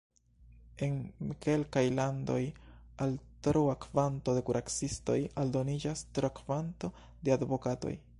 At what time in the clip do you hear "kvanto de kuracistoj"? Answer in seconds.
3.85-5.19